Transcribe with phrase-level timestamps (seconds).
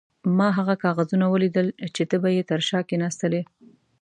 [0.37, 3.41] ما هغه کاغذونه ولیدل چې ته به یې تر شا کښېناستلې.